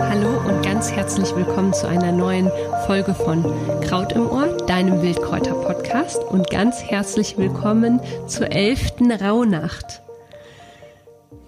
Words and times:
Hallo 0.00 0.38
und 0.46 0.62
ganz 0.62 0.92
herzlich 0.92 1.34
willkommen 1.34 1.72
zu 1.72 1.88
einer 1.88 2.12
neuen 2.12 2.48
Folge 2.86 3.12
von 3.12 3.42
Kraut 3.80 4.12
im 4.12 4.30
Ohr, 4.30 4.56
deinem 4.68 5.02
Wildkräuter-Podcast 5.02 6.22
und 6.22 6.48
ganz 6.48 6.80
herzlich 6.80 7.38
willkommen 7.38 8.00
zur 8.28 8.52
elften 8.52 9.10
Rauhnacht. 9.10 10.02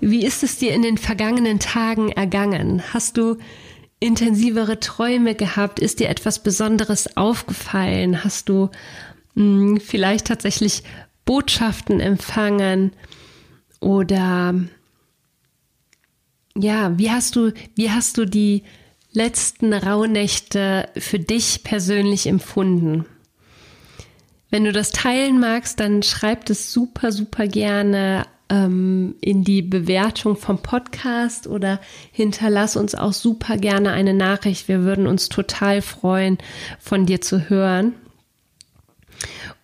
Wie 0.00 0.26
ist 0.26 0.42
es 0.42 0.58
dir 0.58 0.74
in 0.74 0.82
den 0.82 0.98
vergangenen 0.98 1.60
Tagen 1.60 2.10
ergangen? 2.10 2.82
Hast 2.92 3.16
du 3.16 3.36
intensivere 4.00 4.80
Träume 4.80 5.36
gehabt? 5.36 5.78
Ist 5.78 6.00
dir 6.00 6.08
etwas 6.08 6.40
Besonderes 6.40 7.16
aufgefallen? 7.16 8.24
Hast 8.24 8.48
du 8.48 8.70
mh, 9.34 9.44
hm, 9.44 9.80
vielleicht 9.80 10.26
tatsächlich 10.26 10.82
Botschaften 11.24 12.00
empfangen? 12.00 12.90
Oder 13.80 14.54
ja, 16.56 16.98
wie 16.98 17.10
hast 17.10 17.36
du, 17.36 17.52
wie 17.74 17.90
hast 17.90 18.18
du 18.18 18.26
die 18.26 18.62
letzten 19.12 19.72
Rauhnächte 19.72 20.88
für 20.96 21.18
dich 21.18 21.64
persönlich 21.64 22.26
empfunden? 22.26 23.06
Wenn 24.50 24.64
du 24.64 24.72
das 24.72 24.90
teilen 24.90 25.38
magst, 25.38 25.80
dann 25.80 26.02
schreib 26.02 26.48
es 26.50 26.72
super, 26.72 27.12
super 27.12 27.46
gerne 27.46 28.26
ähm, 28.50 29.14
in 29.20 29.44
die 29.44 29.62
Bewertung 29.62 30.36
vom 30.36 30.58
Podcast 30.58 31.46
oder 31.46 31.80
hinterlass 32.10 32.76
uns 32.76 32.94
auch 32.94 33.12
super 33.12 33.56
gerne 33.56 33.92
eine 33.92 34.12
Nachricht. 34.12 34.68
Wir 34.68 34.82
würden 34.82 35.06
uns 35.06 35.28
total 35.28 35.82
freuen, 35.82 36.38
von 36.80 37.06
dir 37.06 37.20
zu 37.20 37.48
hören. 37.48 37.94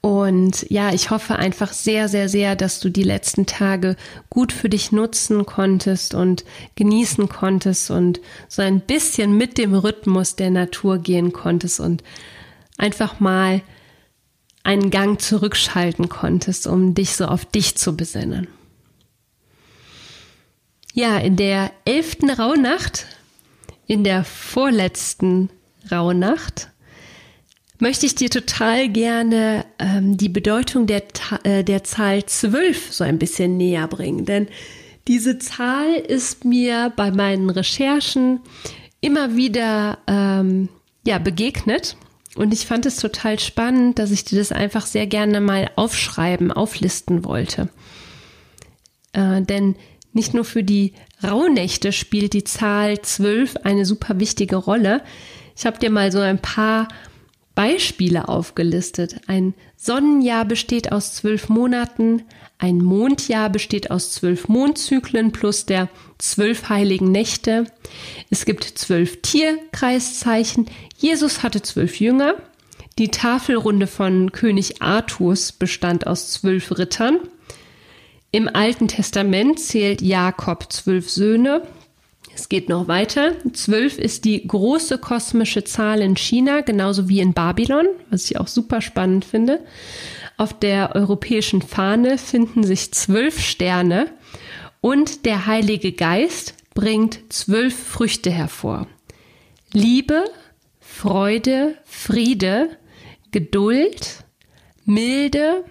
Und 0.06 0.70
ja, 0.70 0.94
ich 0.94 1.10
hoffe 1.10 1.34
einfach 1.34 1.72
sehr, 1.72 2.08
sehr, 2.08 2.28
sehr, 2.28 2.54
dass 2.54 2.78
du 2.78 2.90
die 2.90 3.02
letzten 3.02 3.44
Tage 3.44 3.96
gut 4.30 4.52
für 4.52 4.68
dich 4.68 4.92
nutzen 4.92 5.46
konntest 5.46 6.14
und 6.14 6.44
genießen 6.76 7.28
konntest 7.28 7.90
und 7.90 8.20
so 8.46 8.62
ein 8.62 8.78
bisschen 8.78 9.36
mit 9.36 9.58
dem 9.58 9.74
Rhythmus 9.74 10.36
der 10.36 10.50
Natur 10.50 10.98
gehen 10.98 11.32
konntest 11.32 11.80
und 11.80 12.04
einfach 12.78 13.18
mal 13.18 13.62
einen 14.62 14.90
Gang 14.90 15.20
zurückschalten 15.20 16.08
konntest, 16.08 16.68
um 16.68 16.94
dich 16.94 17.16
so 17.16 17.24
auf 17.24 17.44
dich 17.44 17.74
zu 17.74 17.96
besinnen. 17.96 18.46
Ja, 20.94 21.18
in 21.18 21.34
der 21.34 21.72
elften 21.84 22.30
Rauhnacht, 22.30 23.06
in 23.88 24.04
der 24.04 24.22
vorletzten 24.22 25.50
Rauhnacht, 25.90 26.70
möchte 27.78 28.06
ich 28.06 28.14
dir 28.14 28.30
total 28.30 28.88
gerne 28.88 29.64
ähm, 29.78 30.16
die 30.16 30.28
Bedeutung 30.28 30.86
der, 30.86 31.02
äh, 31.44 31.62
der 31.62 31.84
Zahl 31.84 32.24
12 32.24 32.92
so 32.92 33.04
ein 33.04 33.18
bisschen 33.18 33.56
näher 33.56 33.86
bringen. 33.88 34.24
Denn 34.24 34.48
diese 35.08 35.38
Zahl 35.38 35.94
ist 35.94 36.44
mir 36.44 36.92
bei 36.96 37.10
meinen 37.10 37.50
Recherchen 37.50 38.40
immer 39.00 39.36
wieder 39.36 39.98
ähm, 40.06 40.68
ja, 41.06 41.18
begegnet. 41.18 41.96
Und 42.34 42.52
ich 42.52 42.66
fand 42.66 42.84
es 42.86 42.96
total 42.96 43.38
spannend, 43.38 43.98
dass 43.98 44.10
ich 44.10 44.24
dir 44.24 44.38
das 44.38 44.52
einfach 44.52 44.84
sehr 44.84 45.06
gerne 45.06 45.40
mal 45.40 45.70
aufschreiben, 45.76 46.52
auflisten 46.52 47.24
wollte. 47.24 47.68
Äh, 49.12 49.42
denn 49.42 49.76
nicht 50.12 50.34
nur 50.34 50.44
für 50.44 50.64
die 50.64 50.92
Rauhnächte 51.22 51.92
spielt 51.92 52.32
die 52.32 52.44
Zahl 52.44 53.00
12 53.00 53.56
eine 53.64 53.86
super 53.86 54.18
wichtige 54.18 54.56
Rolle. 54.56 55.02
Ich 55.56 55.66
habe 55.66 55.78
dir 55.78 55.90
mal 55.90 56.12
so 56.12 56.20
ein 56.20 56.40
paar 56.40 56.88
Beispiele 57.56 58.28
aufgelistet. 58.28 59.16
Ein 59.26 59.54
Sonnenjahr 59.76 60.44
besteht 60.44 60.92
aus 60.92 61.14
zwölf 61.14 61.48
Monaten, 61.48 62.22
ein 62.58 62.78
Mondjahr 62.78 63.50
besteht 63.50 63.90
aus 63.90 64.12
zwölf 64.12 64.46
Mondzyklen 64.48 65.32
plus 65.32 65.66
der 65.66 65.88
zwölf 66.18 66.68
heiligen 66.68 67.10
Nächte. 67.10 67.66
Es 68.30 68.44
gibt 68.44 68.64
zwölf 68.64 69.20
Tierkreiszeichen. 69.20 70.66
Jesus 70.96 71.42
hatte 71.42 71.60
zwölf 71.60 71.98
Jünger. 71.98 72.34
Die 72.98 73.10
Tafelrunde 73.10 73.86
von 73.86 74.32
König 74.32 74.80
Artus 74.80 75.52
bestand 75.52 76.06
aus 76.06 76.30
zwölf 76.30 76.78
Rittern. 76.78 77.18
Im 78.30 78.48
Alten 78.48 78.88
Testament 78.88 79.60
zählt 79.60 80.00
Jakob 80.00 80.72
zwölf 80.72 81.10
Söhne. 81.10 81.62
Es 82.36 82.50
geht 82.50 82.68
noch 82.68 82.86
weiter. 82.86 83.32
Zwölf 83.54 83.98
ist 83.98 84.26
die 84.26 84.46
große 84.46 84.98
kosmische 84.98 85.64
Zahl 85.64 86.02
in 86.02 86.16
China, 86.16 86.60
genauso 86.60 87.08
wie 87.08 87.20
in 87.20 87.32
Babylon, 87.32 87.86
was 88.10 88.26
ich 88.30 88.38
auch 88.38 88.46
super 88.46 88.82
spannend 88.82 89.24
finde. 89.24 89.64
Auf 90.36 90.52
der 90.52 90.94
europäischen 90.94 91.62
Fahne 91.62 92.18
finden 92.18 92.62
sich 92.62 92.92
zwölf 92.92 93.40
Sterne 93.40 94.10
und 94.82 95.24
der 95.24 95.46
Heilige 95.46 95.92
Geist 95.92 96.54
bringt 96.74 97.20
zwölf 97.30 97.74
Früchte 97.74 98.30
hervor. 98.30 98.86
Liebe, 99.72 100.24
Freude, 100.78 101.78
Friede, 101.86 102.68
Geduld, 103.30 104.24
Milde, 104.84 105.64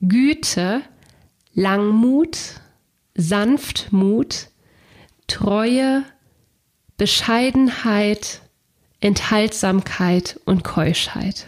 Güte, 0.00 0.82
Langmut, 1.52 2.38
Sanftmut, 3.16 4.49
Treue, 5.30 6.02
Bescheidenheit, 6.96 8.42
Enthaltsamkeit 9.00 10.40
und 10.44 10.64
Keuschheit. 10.64 11.46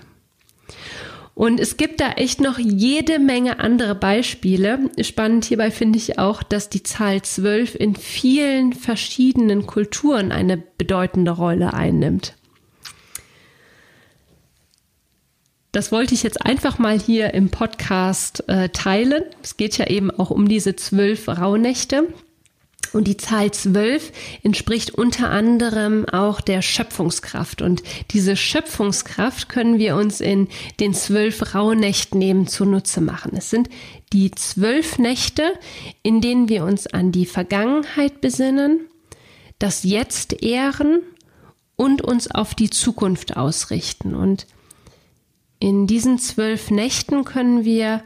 Und 1.34 1.58
es 1.58 1.76
gibt 1.76 2.00
da 2.00 2.12
echt 2.12 2.40
noch 2.40 2.58
jede 2.58 3.18
Menge 3.18 3.58
andere 3.58 3.94
Beispiele. 3.94 4.90
Spannend 5.00 5.46
hierbei 5.46 5.70
finde 5.70 5.98
ich 5.98 6.18
auch, 6.18 6.42
dass 6.44 6.68
die 6.70 6.84
Zahl 6.84 7.22
12 7.22 7.74
in 7.74 7.96
vielen 7.96 8.72
verschiedenen 8.72 9.66
Kulturen 9.66 10.30
eine 10.30 10.58
bedeutende 10.58 11.32
Rolle 11.32 11.74
einnimmt. 11.74 12.36
Das 15.72 15.90
wollte 15.90 16.14
ich 16.14 16.22
jetzt 16.22 16.44
einfach 16.44 16.78
mal 16.78 17.00
hier 17.00 17.34
im 17.34 17.50
Podcast 17.50 18.48
äh, 18.48 18.68
teilen. 18.68 19.24
Es 19.42 19.56
geht 19.56 19.76
ja 19.76 19.88
eben 19.88 20.10
auch 20.10 20.30
um 20.30 20.46
diese 20.46 20.76
zwölf 20.76 21.28
Rauhnächte. 21.28 22.06
Und 22.92 23.08
die 23.08 23.16
Zahl 23.16 23.50
zwölf 23.52 24.12
entspricht 24.42 24.90
unter 24.90 25.30
anderem 25.30 26.06
auch 26.08 26.40
der 26.42 26.60
Schöpfungskraft. 26.60 27.62
Und 27.62 27.82
diese 28.10 28.36
Schöpfungskraft 28.36 29.48
können 29.48 29.78
wir 29.78 29.96
uns 29.96 30.20
in 30.20 30.48
den 30.78 30.92
zwölf 30.92 31.54
Rauhnächten 31.54 32.20
eben 32.20 32.46
zunutze 32.46 33.00
machen. 33.00 33.32
Es 33.34 33.48
sind 33.48 33.70
die 34.12 34.30
zwölf 34.32 34.98
Nächte, 34.98 35.54
in 36.02 36.20
denen 36.20 36.50
wir 36.50 36.64
uns 36.64 36.86
an 36.86 37.12
die 37.12 37.24
Vergangenheit 37.24 38.20
besinnen, 38.20 38.80
das 39.58 39.84
Jetzt 39.84 40.42
ehren 40.42 41.00
und 41.76 42.02
uns 42.02 42.30
auf 42.30 42.54
die 42.54 42.68
Zukunft 42.68 43.36
ausrichten. 43.36 44.14
Und 44.14 44.46
in 45.58 45.86
diesen 45.86 46.18
zwölf 46.18 46.70
Nächten 46.70 47.24
können 47.24 47.64
wir 47.64 48.02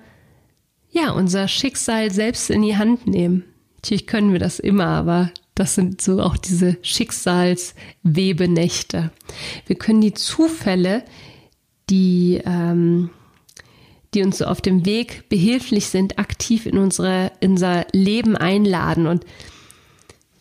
ja 0.90 1.10
unser 1.10 1.48
Schicksal 1.48 2.12
selbst 2.12 2.50
in 2.50 2.62
die 2.62 2.76
Hand 2.76 3.06
nehmen. 3.06 3.44
Natürlich 3.86 4.08
können 4.08 4.32
wir 4.32 4.40
das 4.40 4.58
immer, 4.58 4.86
aber 4.86 5.30
das 5.54 5.76
sind 5.76 6.02
so 6.02 6.20
auch 6.20 6.36
diese 6.36 6.76
Schicksalswebenächte. 6.82 9.12
Wir 9.64 9.76
können 9.76 10.00
die 10.00 10.12
Zufälle, 10.12 11.04
die, 11.88 12.42
ähm, 12.44 13.10
die 14.12 14.24
uns 14.24 14.38
so 14.38 14.46
auf 14.46 14.60
dem 14.60 14.84
Weg 14.86 15.28
behilflich 15.28 15.86
sind, 15.86 16.18
aktiv 16.18 16.66
in 16.66 16.78
unsere, 16.78 17.30
in 17.38 17.52
unser 17.52 17.86
Leben 17.92 18.36
einladen 18.36 19.06
und 19.06 19.24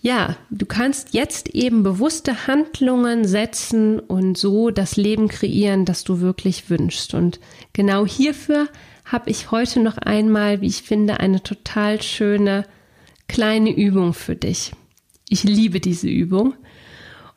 ja, 0.02 0.38
du 0.50 0.66
kannst 0.66 1.14
jetzt 1.14 1.50
eben 1.50 1.84
bewusste 1.84 2.48
Handlungen 2.48 3.28
setzen 3.28 4.00
und 4.00 4.40
so 4.40 4.72
das 4.72 4.98
Leben 4.98 5.28
kreieren, 5.28 5.86
das 5.86 6.04
du 6.04 6.20
wirklich 6.20 6.72
wünschst. 6.72 7.14
Und 7.14 7.40
genau 7.74 8.08
hierfür 8.08 8.70
habe 9.06 9.30
ich 9.30 9.52
heute 9.52 9.82
noch 9.82 10.00
einmal, 10.00 10.62
wie 10.62 10.68
ich 10.68 10.82
finde, 10.82 11.20
eine 11.20 11.44
total 11.44 12.02
schöne 12.02 12.66
kleine 13.28 13.76
Übung 13.76 14.14
für 14.14 14.36
dich. 14.36 14.72
Ich 15.30 15.44
liebe 15.44 15.80
diese 15.80 16.08
Übung 16.08 16.54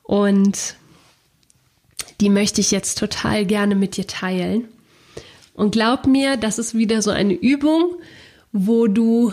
und 0.02 0.76
die 2.20 2.30
möchte 2.30 2.60
ich 2.60 2.70
jetzt 2.70 2.98
total 2.98 3.46
gerne 3.46 3.74
mit 3.74 3.96
dir 3.96 4.06
teilen. 4.06 4.68
Und 5.54 5.72
glaub 5.72 6.06
mir, 6.06 6.36
das 6.36 6.58
ist 6.58 6.74
wieder 6.74 7.02
so 7.02 7.10
eine 7.10 7.34
Übung, 7.34 7.96
wo 8.52 8.86
du 8.86 9.32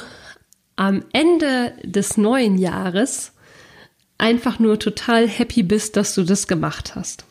am 0.76 1.04
Ende 1.14 1.74
des 1.84 2.18
neuen 2.18 2.58
Jahres 2.58 3.32
einfach 4.18 4.60
nur 4.60 4.80
total 4.80 5.28
happy 5.28 5.64
bist, 5.64 5.98
dass 5.98 6.16
du 6.16 6.24
das 6.24 6.48
gemacht 6.48 6.96
hast. 6.96 7.26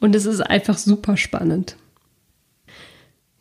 Und 0.00 0.14
es 0.14 0.26
ist 0.26 0.40
einfach 0.40 0.78
super 0.78 1.16
spannend. 1.16 1.76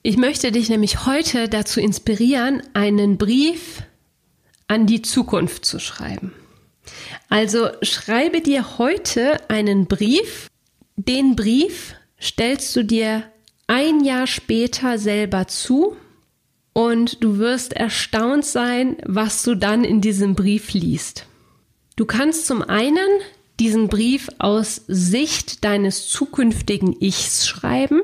Ich 0.02 0.18
möchte 0.18 0.52
dich 0.52 0.70
nämlich 0.70 1.06
heute 1.06 1.50
dazu 1.50 1.80
inspirieren, 1.80 2.62
einen 2.74 3.18
Brief 3.18 3.82
an 4.68 4.86
die 4.88 5.02
Zukunft 5.02 5.66
zu 5.66 5.80
schreiben. 5.80 6.34
Also 7.30 7.70
schreibe 7.82 8.42
dir 8.42 8.78
heute 8.78 9.50
einen 9.50 9.88
Brief. 9.88 10.50
Den 10.96 11.36
Brief 11.36 11.96
stellst 12.22 12.76
du 12.76 12.84
dir 12.84 13.24
ein 13.68 14.04
Jahr 14.04 14.28
später 14.28 14.98
selber 14.98 15.48
zu 15.48 15.96
und 16.74 17.24
du 17.24 17.38
wirst 17.38 17.74
erstaunt 17.74 18.46
sein, 18.46 18.98
was 19.06 19.44
du 19.44 19.56
dann 19.56 19.84
in 19.84 20.02
diesem 20.02 20.36
Brief 20.36 20.74
liest. 20.74 21.26
Du 21.96 22.06
kannst 22.06 22.46
zum 22.46 22.62
einen 22.62 23.08
diesen 23.60 23.88
Brief 23.88 24.30
aus 24.38 24.82
Sicht 24.88 25.64
deines 25.64 26.08
zukünftigen 26.08 26.96
Ichs 27.00 27.48
schreiben 27.48 28.02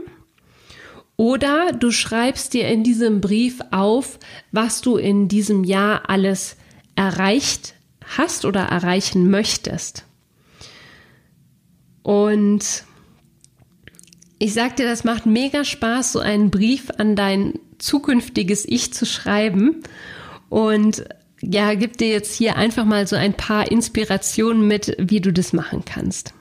oder 1.22 1.72
du 1.72 1.92
schreibst 1.92 2.56
dir 2.56 2.68
in 2.68 2.84
diesem 2.84 3.22
Brief 3.22 3.60
auf, 3.70 4.18
was 4.52 4.82
du 4.82 4.98
in 4.98 5.28
diesem 5.28 5.64
Jahr 5.64 6.10
alles 6.10 6.56
erreicht 6.96 7.76
hast 8.18 8.44
oder 8.44 8.62
erreichen 8.62 9.30
möchtest. 9.30 10.08
Und 12.02 12.86
ich 14.40 14.56
sag 14.56 14.78
dir, 14.78 14.88
das 14.88 15.04
macht 15.04 15.28
mega 15.28 15.64
Spaß, 15.64 16.14
so 16.14 16.20
einen 16.22 16.50
Brief 16.50 16.90
an 16.98 17.16
dein 17.16 17.60
zukünftiges 17.78 18.66
Ich 18.66 18.92
zu 18.92 19.06
schreiben. 19.06 19.84
Und 20.50 21.06
ja, 21.40 21.76
gib 21.76 22.00
dir 22.00 22.10
jetzt 22.10 22.34
hier 22.34 22.56
einfach 22.56 22.86
mal 22.86 23.06
so 23.06 23.16
ein 23.16 23.36
paar 23.36 23.70
Inspirationen 23.70 24.68
mit, 24.68 24.96
wie 24.98 25.22
du 25.22 25.32
das 25.32 25.54
machen 25.54 25.86
kannst. 25.86 26.34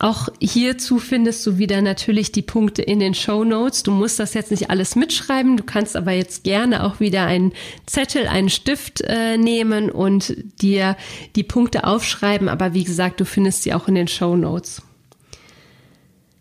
Auch 0.00 0.28
hierzu 0.40 0.98
findest 0.98 1.46
du 1.46 1.56
wieder 1.56 1.80
natürlich 1.80 2.32
die 2.32 2.42
Punkte 2.42 2.82
in 2.82 2.98
den 2.98 3.14
Show 3.14 3.44
Notes. 3.44 3.84
Du 3.84 3.92
musst 3.92 4.18
das 4.18 4.34
jetzt 4.34 4.50
nicht 4.50 4.68
alles 4.68 4.96
mitschreiben. 4.96 5.56
Du 5.56 5.62
kannst 5.62 5.96
aber 5.96 6.10
jetzt 6.12 6.42
gerne 6.42 6.84
auch 6.84 6.98
wieder 6.98 7.26
einen 7.26 7.52
Zettel, 7.86 8.26
einen 8.26 8.50
Stift 8.50 9.02
äh, 9.02 9.38
nehmen 9.38 9.90
und 9.90 10.34
dir 10.60 10.96
die 11.36 11.44
Punkte 11.44 11.84
aufschreiben. 11.84 12.48
Aber 12.48 12.74
wie 12.74 12.84
gesagt, 12.84 13.20
du 13.20 13.24
findest 13.24 13.62
sie 13.62 13.72
auch 13.72 13.86
in 13.86 13.94
den 13.94 14.08
Show 14.08 14.36
Notes. 14.36 14.82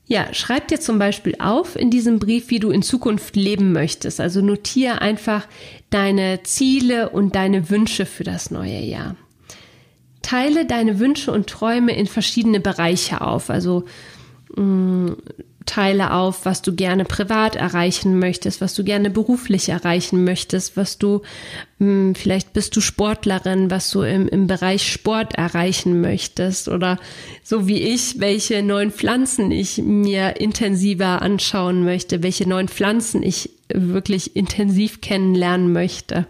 Ja, 0.05 0.33
schreib 0.33 0.67
dir 0.67 0.79
zum 0.79 0.99
Beispiel 0.99 1.35
auf 1.39 1.75
in 1.75 1.89
diesem 1.89 2.19
Brief, 2.19 2.49
wie 2.49 2.59
du 2.59 2.71
in 2.71 2.81
Zukunft 2.81 3.35
leben 3.35 3.71
möchtest. 3.71 4.19
Also 4.19 4.41
notiere 4.41 4.99
einfach 5.01 5.47
deine 5.91 6.41
Ziele 6.43 7.09
und 7.09 7.35
deine 7.35 7.69
Wünsche 7.69 8.05
für 8.05 8.23
das 8.23 8.51
neue 8.51 8.81
Jahr. 8.81 9.15
Teile 10.23 10.65
deine 10.65 10.99
Wünsche 10.99 11.31
und 11.31 11.47
Träume 11.47 11.95
in 11.95 12.07
verschiedene 12.07 12.59
Bereiche 12.59 13.21
auf. 13.21 13.51
Also 13.51 13.85
mh, 14.55 14.63
mm, 14.63 15.17
teile 15.65 16.11
auf, 16.11 16.45
was 16.45 16.61
du 16.61 16.75
gerne 16.75 17.05
privat 17.05 17.55
erreichen 17.55 18.19
möchtest, 18.19 18.59
was 18.61 18.73
du 18.73 18.83
gerne 18.83 19.09
beruflich 19.09 19.69
erreichen 19.69 20.23
möchtest, 20.23 20.75
was 20.75 20.97
du, 20.97 21.21
mh, 21.79 21.87
mm, 21.87 22.15
vielleicht 22.15 22.53
bist 22.53 22.75
du 22.75 22.81
Sportlerin, 22.81 23.69
was 23.69 23.91
du 23.91 24.01
im, 24.01 24.27
im 24.27 24.47
Bereich 24.47 24.91
Sport 24.91 25.35
erreichen 25.35 26.01
möchtest 26.01 26.67
oder 26.67 26.99
so 27.43 27.67
wie 27.67 27.81
ich, 27.81 28.19
welche 28.19 28.63
neuen 28.63 28.91
Pflanzen 28.91 29.51
ich 29.51 29.77
mir 29.77 30.39
intensiver 30.39 31.21
anschauen 31.21 31.83
möchte, 31.83 32.23
welche 32.23 32.47
neuen 32.47 32.67
Pflanzen 32.67 33.23
ich 33.23 33.49
wirklich 33.73 34.35
intensiv 34.35 35.01
kennenlernen 35.01 35.71
möchte. 35.71 36.27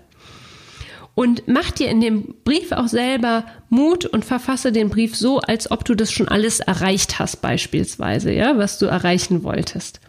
Und 1.15 1.47
mach 1.47 1.69
dir 1.71 1.89
in 1.89 2.01
dem 2.01 2.35
Brief 2.43 2.71
auch 2.71 2.87
selber 2.87 3.45
Mut 3.69 4.05
und 4.05 4.25
verfasse 4.25 4.71
den 4.71 4.89
Brief 4.89 5.15
so, 5.15 5.39
als 5.39 5.69
ob 5.69 5.85
du 5.85 5.93
das 5.93 6.11
schon 6.11 6.27
alles 6.27 6.59
erreicht 6.59 7.19
hast, 7.19 7.41
beispielsweise, 7.41 8.31
ja, 8.31 8.57
was 8.57 8.79
du 8.79 8.87
erreichen 8.87 9.43
wolltest. 9.43 9.99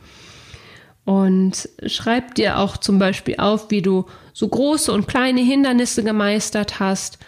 Und 1.04 1.68
schreib 1.86 2.34
dir 2.34 2.58
auch 2.58 2.78
zum 2.78 2.98
Beispiel 2.98 3.36
auf, 3.36 3.70
wie 3.70 3.82
du 3.82 4.06
so 4.32 4.48
große 4.48 4.90
und 4.90 5.06
kleine 5.06 5.42
Hindernisse 5.42 6.02
gemeistert 6.02 6.80
hast. 6.80 7.18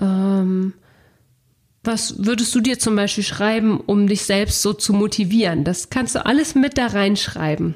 Ähm, 0.00 0.74
was 1.82 2.24
würdest 2.24 2.54
du 2.54 2.60
dir 2.60 2.78
zum 2.78 2.94
Beispiel 2.94 3.24
schreiben, 3.24 3.80
um 3.80 4.06
dich 4.06 4.22
selbst 4.22 4.62
so 4.62 4.72
zu 4.72 4.92
motivieren? 4.92 5.64
Das 5.64 5.90
kannst 5.90 6.14
du 6.14 6.24
alles 6.24 6.54
mit 6.54 6.78
da 6.78 6.86
reinschreiben. 6.86 7.74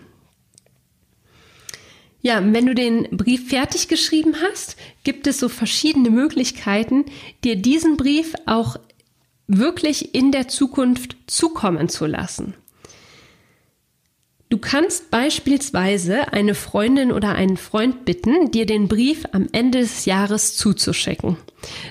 Ja, 2.20 2.42
wenn 2.42 2.66
du 2.66 2.74
den 2.74 3.04
Brief 3.16 3.48
fertig 3.48 3.88
geschrieben 3.88 4.34
hast, 4.42 4.76
gibt 5.04 5.26
es 5.26 5.38
so 5.38 5.48
verschiedene 5.48 6.10
Möglichkeiten, 6.10 7.04
dir 7.44 7.56
diesen 7.56 7.96
Brief 7.96 8.34
auch 8.46 8.76
wirklich 9.46 10.14
in 10.14 10.32
der 10.32 10.48
Zukunft 10.48 11.16
zukommen 11.26 11.88
zu 11.88 12.06
lassen. 12.06 12.54
Du 14.50 14.56
kannst 14.56 15.10
beispielsweise 15.10 16.32
eine 16.32 16.54
Freundin 16.54 17.12
oder 17.12 17.34
einen 17.34 17.58
Freund 17.58 18.06
bitten, 18.06 18.50
dir 18.50 18.64
den 18.64 18.88
Brief 18.88 19.24
am 19.32 19.46
Ende 19.52 19.80
des 19.80 20.06
Jahres 20.06 20.56
zuzuschicken. 20.56 21.36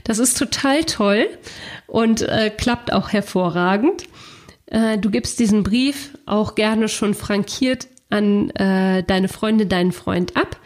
Das 0.03 0.17
ist 0.17 0.37
total 0.37 0.83
toll 0.83 1.29
und 1.85 2.23
äh, 2.23 2.49
klappt 2.49 2.91
auch 2.91 3.09
hervorragend. 3.09 4.05
Äh, 4.65 4.97
du 4.97 5.11
gibst 5.11 5.39
diesen 5.39 5.63
Brief 5.63 6.17
auch 6.25 6.55
gerne 6.55 6.89
schon 6.89 7.13
frankiert 7.13 7.87
an 8.09 8.49
äh, 8.51 9.03
deine 9.03 9.27
Freundin, 9.27 9.67
deinen 9.69 9.91
Freund 9.91 10.37
ab. 10.37 10.59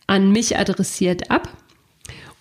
an 0.07 0.33
mich 0.33 0.59
adressiert 0.59 1.31
ab. 1.31 1.49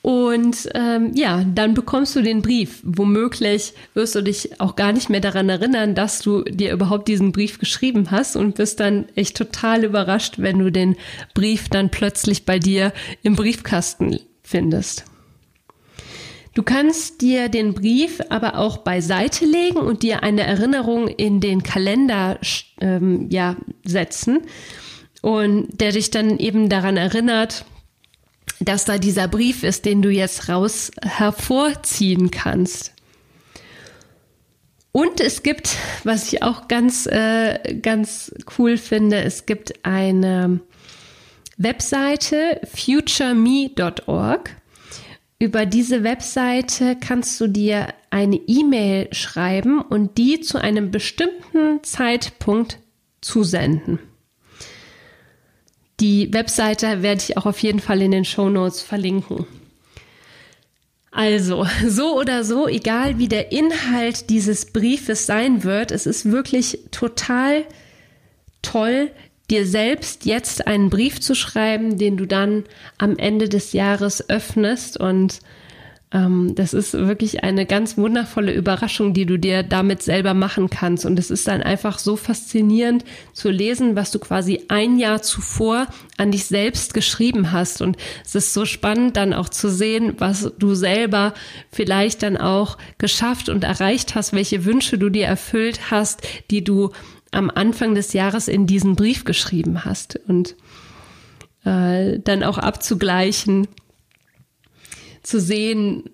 Und 0.01 0.67
ähm, 0.73 1.11
ja, 1.13 1.43
dann 1.43 1.75
bekommst 1.75 2.15
du 2.15 2.23
den 2.23 2.41
Brief. 2.41 2.81
Womöglich 2.83 3.73
wirst 3.93 4.15
du 4.15 4.21
dich 4.21 4.59
auch 4.59 4.75
gar 4.75 4.93
nicht 4.93 5.09
mehr 5.09 5.21
daran 5.21 5.47
erinnern, 5.47 5.93
dass 5.93 6.19
du 6.19 6.43
dir 6.43 6.73
überhaupt 6.73 7.07
diesen 7.07 7.31
Brief 7.31 7.59
geschrieben 7.59 8.09
hast 8.09 8.35
und 8.35 8.55
bist 8.55 8.79
dann 8.79 9.05
echt 9.15 9.37
total 9.37 9.83
überrascht, 9.83 10.35
wenn 10.37 10.57
du 10.57 10.71
den 10.71 10.95
Brief 11.35 11.69
dann 11.69 11.91
plötzlich 11.91 12.45
bei 12.45 12.57
dir 12.57 12.93
im 13.21 13.35
Briefkasten 13.35 14.19
findest. 14.41 15.05
Du 16.53 16.63
kannst 16.63 17.21
dir 17.21 17.47
den 17.47 17.73
Brief 17.73 18.19
aber 18.29 18.57
auch 18.57 18.79
beiseite 18.79 19.45
legen 19.45 19.77
und 19.77 20.03
dir 20.03 20.21
eine 20.21 20.43
Erinnerung 20.43 21.07
in 21.07 21.39
den 21.39 21.63
Kalender 21.63 22.39
ähm, 22.81 23.27
ja, 23.29 23.55
setzen 23.85 24.41
und 25.21 25.79
der 25.79 25.93
dich 25.93 26.11
dann 26.11 26.37
eben 26.39 26.67
daran 26.67 26.97
erinnert, 26.97 27.65
dass 28.59 28.83
da 28.83 28.97
dieser 28.97 29.29
Brief 29.29 29.63
ist, 29.63 29.85
den 29.85 30.01
du 30.01 30.09
jetzt 30.09 30.49
raus 30.49 30.91
hervorziehen 31.01 32.31
kannst. 32.31 32.93
Und 34.91 35.21
es 35.21 35.41
gibt, 35.41 35.77
was 36.03 36.33
ich 36.33 36.43
auch 36.43 36.67
ganz, 36.67 37.05
äh, 37.05 37.77
ganz 37.81 38.33
cool 38.57 38.75
finde, 38.77 39.23
es 39.23 39.45
gibt 39.45 39.85
eine 39.85 40.59
Webseite 41.57 42.59
futureme.org 42.73 44.60
über 45.41 45.65
diese 45.65 46.03
Webseite 46.03 46.95
kannst 46.95 47.41
du 47.41 47.47
dir 47.47 47.95
eine 48.11 48.35
E-Mail 48.35 49.11
schreiben 49.11 49.81
und 49.81 50.19
die 50.19 50.39
zu 50.39 50.59
einem 50.59 50.91
bestimmten 50.91 51.83
Zeitpunkt 51.83 52.77
zusenden. 53.21 53.97
Die 55.99 56.31
Webseite 56.31 57.01
werde 57.01 57.23
ich 57.27 57.37
auch 57.37 57.47
auf 57.47 57.57
jeden 57.57 57.79
Fall 57.79 58.03
in 58.03 58.11
den 58.11 58.23
Show 58.23 58.49
Notes 58.49 58.83
verlinken. 58.83 59.47
Also, 61.09 61.65
so 61.87 62.19
oder 62.19 62.43
so, 62.43 62.67
egal 62.67 63.17
wie 63.17 63.27
der 63.27 63.51
Inhalt 63.51 64.29
dieses 64.29 64.71
Briefes 64.71 65.25
sein 65.25 65.63
wird, 65.63 65.89
es 65.89 66.05
ist 66.05 66.29
wirklich 66.29 66.81
total 66.91 67.65
toll, 68.61 69.09
dir 69.51 69.67
selbst 69.67 70.25
jetzt 70.25 70.65
einen 70.65 70.89
Brief 70.89 71.19
zu 71.19 71.35
schreiben, 71.35 71.97
den 71.97 72.17
du 72.17 72.25
dann 72.25 72.63
am 72.97 73.17
Ende 73.17 73.49
des 73.49 73.73
Jahres 73.73 74.29
öffnest. 74.29 74.97
Und 74.97 75.39
ähm, 76.13 76.55
das 76.55 76.73
ist 76.73 76.93
wirklich 76.93 77.43
eine 77.43 77.65
ganz 77.65 77.97
wundervolle 77.97 78.53
Überraschung, 78.53 79.13
die 79.13 79.25
du 79.25 79.37
dir 79.37 79.63
damit 79.63 80.03
selber 80.03 80.33
machen 80.33 80.69
kannst. 80.69 81.05
Und 81.05 81.19
es 81.19 81.31
ist 81.31 81.47
dann 81.47 81.61
einfach 81.61 81.99
so 81.99 82.15
faszinierend 82.15 83.05
zu 83.33 83.49
lesen, 83.49 83.95
was 83.95 84.11
du 84.11 84.19
quasi 84.19 84.63
ein 84.67 84.97
Jahr 84.97 85.21
zuvor 85.21 85.87
an 86.17 86.31
dich 86.31 86.45
selbst 86.45 86.93
geschrieben 86.93 87.51
hast. 87.51 87.81
Und 87.81 87.97
es 88.25 88.35
ist 88.35 88.53
so 88.53 88.65
spannend 88.65 89.17
dann 89.17 89.33
auch 89.33 89.49
zu 89.49 89.69
sehen, 89.69 90.15
was 90.17 90.51
du 90.57 90.75
selber 90.75 91.33
vielleicht 91.71 92.23
dann 92.23 92.37
auch 92.37 92.77
geschafft 92.97 93.49
und 93.49 93.63
erreicht 93.63 94.15
hast, 94.15 94.33
welche 94.33 94.65
Wünsche 94.65 94.97
du 94.97 95.09
dir 95.09 95.25
erfüllt 95.25 95.91
hast, 95.91 96.21
die 96.49 96.63
du 96.63 96.91
am 97.31 97.49
Anfang 97.49 97.95
des 97.95 98.13
Jahres 98.13 98.47
in 98.47 98.67
diesen 98.67 98.95
Brief 98.95 99.23
geschrieben 99.23 99.85
hast 99.85 100.19
und 100.27 100.55
äh, 101.63 102.19
dann 102.19 102.43
auch 102.43 102.57
abzugleichen, 102.57 103.67
zu 105.23 105.39
sehen, 105.39 106.09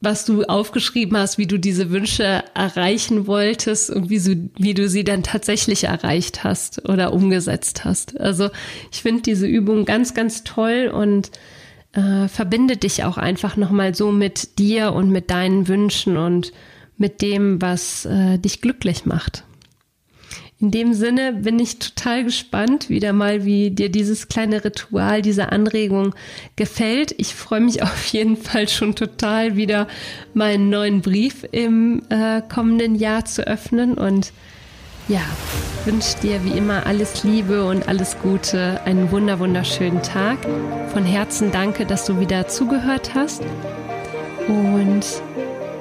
was 0.00 0.24
du 0.24 0.44
aufgeschrieben 0.44 1.16
hast, 1.16 1.38
wie 1.38 1.46
du 1.46 1.58
diese 1.58 1.90
Wünsche 1.90 2.44
erreichen 2.54 3.26
wolltest 3.26 3.90
und 3.90 4.10
wie, 4.10 4.18
so, 4.18 4.32
wie 4.56 4.74
du 4.74 4.88
sie 4.88 5.02
dann 5.02 5.24
tatsächlich 5.24 5.84
erreicht 5.84 6.44
hast 6.44 6.88
oder 6.88 7.12
umgesetzt 7.12 7.84
hast. 7.84 8.20
Also 8.20 8.50
ich 8.92 9.02
finde 9.02 9.22
diese 9.22 9.46
Übung 9.46 9.84
ganz, 9.84 10.14
ganz 10.14 10.44
toll 10.44 10.90
und 10.92 11.32
äh, 11.92 12.28
verbindet 12.28 12.84
dich 12.84 13.02
auch 13.04 13.16
einfach 13.16 13.56
nochmal 13.56 13.94
so 13.94 14.12
mit 14.12 14.58
dir 14.58 14.92
und 14.92 15.10
mit 15.10 15.30
deinen 15.30 15.66
Wünschen 15.66 16.16
und 16.16 16.52
mit 16.96 17.20
dem, 17.20 17.60
was 17.60 18.04
äh, 18.04 18.38
dich 18.38 18.60
glücklich 18.60 19.04
macht. 19.04 19.44
In 20.60 20.72
dem 20.72 20.92
Sinne 20.92 21.32
bin 21.32 21.60
ich 21.60 21.78
total 21.78 22.24
gespannt, 22.24 22.88
wieder 22.88 23.12
mal, 23.12 23.44
wie 23.44 23.70
dir 23.70 23.90
dieses 23.90 24.26
kleine 24.26 24.64
Ritual, 24.64 25.22
diese 25.22 25.52
Anregung 25.52 26.16
gefällt. 26.56 27.14
Ich 27.16 27.34
freue 27.36 27.60
mich 27.60 27.82
auf 27.84 28.06
jeden 28.06 28.36
Fall 28.36 28.68
schon 28.68 28.96
total, 28.96 29.56
wieder 29.56 29.86
meinen 30.34 30.68
neuen 30.68 31.00
Brief 31.00 31.46
im 31.52 32.02
äh, 32.08 32.42
kommenden 32.42 32.96
Jahr 32.96 33.24
zu 33.24 33.46
öffnen 33.46 33.94
und 33.94 34.32
ja, 35.06 35.22
wünsche 35.86 36.18
dir 36.20 36.44
wie 36.44 36.58
immer 36.58 36.86
alles 36.86 37.24
Liebe 37.24 37.64
und 37.64 37.88
alles 37.88 38.18
Gute, 38.20 38.80
einen 38.84 39.10
wunder 39.10 39.38
wunderschönen 39.38 40.02
Tag. 40.02 40.38
Von 40.92 41.04
Herzen 41.04 41.50
danke, 41.50 41.86
dass 41.86 42.04
du 42.04 42.20
wieder 42.20 42.48
zugehört 42.48 43.14
hast 43.14 43.42
und 44.48 45.04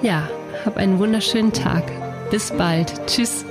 ja, 0.02 0.30
hab 0.66 0.78
einen 0.78 1.00
wunderschönen 1.00 1.52
Tag. 1.52 1.84
Bis 2.30 2.52
bald. 2.52 2.94
Tschüss. 3.08 3.44